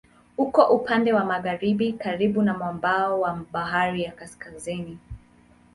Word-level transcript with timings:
Uko 0.37 0.63
upande 0.65 1.13
wa 1.13 1.25
magharibi 1.25 1.93
karibu 1.93 2.41
na 2.41 2.53
mwambao 2.57 3.19
wa 3.21 3.45
Bahari 3.51 4.03
ya 4.03 4.11
Kaskazini. 4.11 4.97